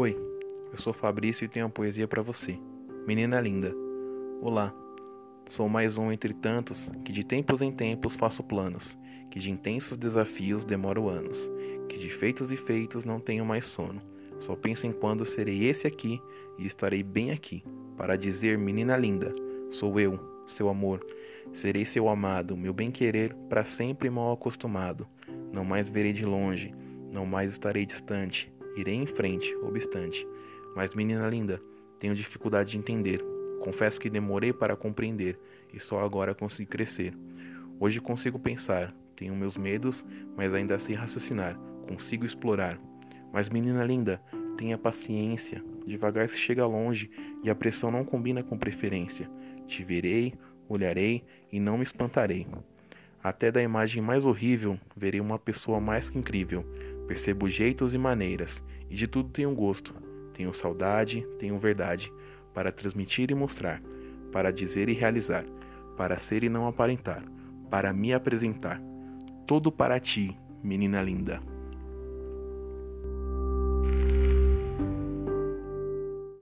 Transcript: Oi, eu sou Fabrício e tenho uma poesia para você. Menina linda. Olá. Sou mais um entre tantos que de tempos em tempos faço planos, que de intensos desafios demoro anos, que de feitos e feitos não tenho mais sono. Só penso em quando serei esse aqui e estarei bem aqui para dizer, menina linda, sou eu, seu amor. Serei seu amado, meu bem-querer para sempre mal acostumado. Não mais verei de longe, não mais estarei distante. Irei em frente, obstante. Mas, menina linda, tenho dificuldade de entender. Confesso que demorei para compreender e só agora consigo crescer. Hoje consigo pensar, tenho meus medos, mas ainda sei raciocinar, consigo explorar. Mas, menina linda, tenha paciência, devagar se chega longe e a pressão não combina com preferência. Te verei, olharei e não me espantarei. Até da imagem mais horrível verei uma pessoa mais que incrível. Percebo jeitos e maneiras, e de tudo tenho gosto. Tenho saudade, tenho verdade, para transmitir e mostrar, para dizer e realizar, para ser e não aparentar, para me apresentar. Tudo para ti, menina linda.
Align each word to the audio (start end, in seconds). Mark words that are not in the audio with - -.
Oi, 0.00 0.16
eu 0.72 0.78
sou 0.78 0.94
Fabrício 0.94 1.44
e 1.44 1.48
tenho 1.48 1.66
uma 1.66 1.70
poesia 1.70 2.08
para 2.08 2.22
você. 2.22 2.58
Menina 3.06 3.38
linda. 3.38 3.70
Olá. 4.40 4.74
Sou 5.46 5.68
mais 5.68 5.98
um 5.98 6.10
entre 6.10 6.32
tantos 6.32 6.90
que 7.04 7.12
de 7.12 7.22
tempos 7.22 7.60
em 7.60 7.70
tempos 7.70 8.16
faço 8.16 8.42
planos, 8.42 8.96
que 9.30 9.38
de 9.38 9.50
intensos 9.50 9.98
desafios 9.98 10.64
demoro 10.64 11.10
anos, 11.10 11.50
que 11.86 11.98
de 11.98 12.08
feitos 12.08 12.50
e 12.50 12.56
feitos 12.56 13.04
não 13.04 13.20
tenho 13.20 13.44
mais 13.44 13.66
sono. 13.66 14.00
Só 14.40 14.56
penso 14.56 14.86
em 14.86 14.92
quando 14.92 15.26
serei 15.26 15.66
esse 15.66 15.86
aqui 15.86 16.18
e 16.58 16.64
estarei 16.64 17.02
bem 17.02 17.30
aqui 17.30 17.62
para 17.94 18.16
dizer, 18.16 18.56
menina 18.56 18.96
linda, 18.96 19.34
sou 19.68 20.00
eu, 20.00 20.18
seu 20.46 20.70
amor. 20.70 21.06
Serei 21.52 21.84
seu 21.84 22.08
amado, 22.08 22.56
meu 22.56 22.72
bem-querer 22.72 23.34
para 23.50 23.66
sempre 23.66 24.08
mal 24.08 24.32
acostumado. 24.32 25.06
Não 25.52 25.62
mais 25.62 25.90
verei 25.90 26.14
de 26.14 26.24
longe, 26.24 26.74
não 27.12 27.26
mais 27.26 27.52
estarei 27.52 27.84
distante. 27.84 28.50
Irei 28.80 28.94
em 28.94 29.04
frente, 29.04 29.54
obstante. 29.56 30.26
Mas, 30.74 30.94
menina 30.94 31.28
linda, 31.28 31.60
tenho 31.98 32.14
dificuldade 32.14 32.70
de 32.70 32.78
entender. 32.78 33.22
Confesso 33.60 34.00
que 34.00 34.08
demorei 34.08 34.54
para 34.54 34.74
compreender 34.74 35.38
e 35.70 35.78
só 35.78 36.02
agora 36.02 36.34
consigo 36.34 36.70
crescer. 36.70 37.14
Hoje 37.78 38.00
consigo 38.00 38.38
pensar, 38.38 38.94
tenho 39.14 39.36
meus 39.36 39.54
medos, 39.54 40.02
mas 40.34 40.54
ainda 40.54 40.78
sei 40.78 40.94
raciocinar, 40.94 41.58
consigo 41.86 42.24
explorar. 42.24 42.80
Mas, 43.30 43.50
menina 43.50 43.84
linda, 43.84 44.18
tenha 44.56 44.78
paciência, 44.78 45.62
devagar 45.86 46.26
se 46.30 46.38
chega 46.38 46.64
longe 46.64 47.10
e 47.42 47.50
a 47.50 47.54
pressão 47.54 47.90
não 47.90 48.02
combina 48.02 48.42
com 48.42 48.56
preferência. 48.56 49.30
Te 49.66 49.84
verei, 49.84 50.32
olharei 50.66 51.22
e 51.52 51.60
não 51.60 51.76
me 51.76 51.82
espantarei. 51.82 52.46
Até 53.22 53.52
da 53.52 53.62
imagem 53.62 54.02
mais 54.02 54.24
horrível 54.24 54.78
verei 54.96 55.20
uma 55.20 55.38
pessoa 55.38 55.78
mais 55.78 56.08
que 56.08 56.18
incrível. 56.18 56.64
Percebo 57.10 57.48
jeitos 57.48 57.92
e 57.92 57.98
maneiras, 57.98 58.62
e 58.88 58.94
de 58.94 59.08
tudo 59.08 59.30
tenho 59.30 59.52
gosto. 59.52 59.92
Tenho 60.32 60.54
saudade, 60.54 61.26
tenho 61.40 61.58
verdade, 61.58 62.08
para 62.54 62.70
transmitir 62.70 63.32
e 63.32 63.34
mostrar, 63.34 63.82
para 64.30 64.52
dizer 64.52 64.88
e 64.88 64.92
realizar, 64.92 65.44
para 65.96 66.20
ser 66.20 66.44
e 66.44 66.48
não 66.48 66.68
aparentar, 66.68 67.24
para 67.68 67.92
me 67.92 68.12
apresentar. 68.12 68.80
Tudo 69.44 69.72
para 69.72 69.98
ti, 69.98 70.38
menina 70.62 71.02
linda. 71.02 71.40